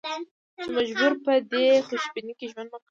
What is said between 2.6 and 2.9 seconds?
وکړي.